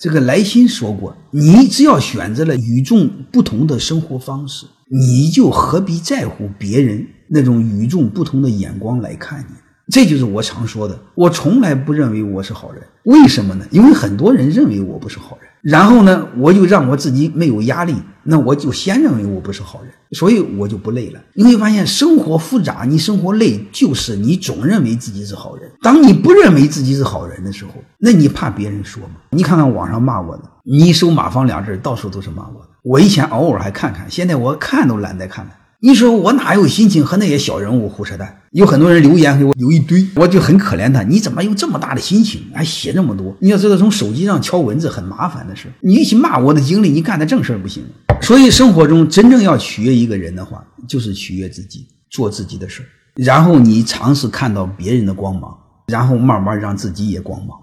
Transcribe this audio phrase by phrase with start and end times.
[0.00, 9.54] 这个莱辛说过：“你只要选择了与众不同的生活方式，你就何必在乎别人那种与众不同的眼光来看你？”
[9.90, 10.98] 这就是我常说的。
[11.14, 13.66] 我从来不认为我是好人，为什么呢？
[13.70, 15.48] 因为很多人认为我不是好人。
[15.62, 21.20] 然后呢，我就让我自己没有压力，那我就先认为我不是好人，所以我就不累了。
[21.34, 25.70] 你会发现，生活复杂，你生活累，就是你总认为自己是好人。
[25.82, 29.16] 当你不认为自己是好人的时候，那你怕别人说吗？
[29.32, 32.68] 你看看网上骂我的，你一搜“马芳”俩字，到处都是骂我的。
[32.82, 35.50] 我以前偶尔还看看，现在我看都懒得看了。
[35.82, 38.42] 你说我哪有心情和那些小人物胡扯淡？
[38.50, 41.02] 有很多人留言给我，有一堆，我就很可怜他。
[41.02, 43.34] 你怎么有这么大的心情，还写这么多？
[43.40, 45.72] 你要知道，从手机上敲文字很麻烦的事。
[45.80, 47.82] 你一起骂我的经历，你干的正事不行。
[48.20, 52.84] 所以生活中真正要取悦一个人的话，就是取悦自己，做自己的事
[53.14, 55.56] 然后你尝试看到别人的光芒，
[55.86, 57.58] 然后慢慢让自己也光芒。